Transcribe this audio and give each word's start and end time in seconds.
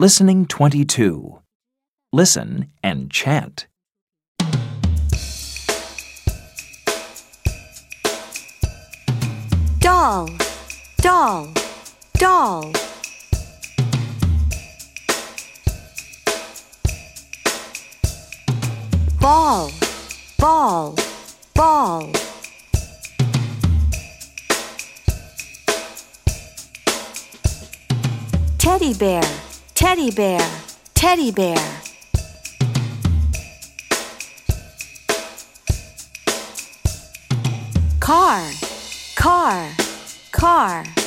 Listening 0.00 0.46
22. 0.46 1.42
Listen 2.10 2.72
and 2.82 3.10
chant. 3.10 3.66
doll, 9.78 10.26
doll, 11.02 11.52
doll. 12.14 12.72
Ball, 19.20 19.70
ball, 20.38 20.96
ball. 21.54 22.10
Teddy 28.56 28.94
bear, 28.94 29.22
teddy 29.80 30.10
bear, 30.10 30.46
teddy 30.92 31.30
bear. 31.30 31.56
Car, 37.98 38.42
car, 39.16 39.70
car. 40.32 40.99